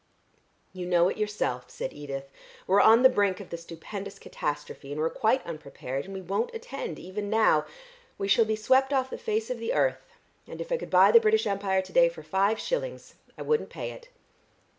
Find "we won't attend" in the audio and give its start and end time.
6.15-6.97